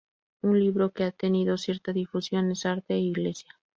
Un 0.47 0.59
libro 0.59 0.93
que 0.93 1.03
ha 1.03 1.11
tenido 1.11 1.59
cierta 1.59 1.93
difusión 1.93 2.49
es 2.49 2.65
"Arte 2.65 2.95
e 2.95 3.01
Iglesia". 3.01 3.55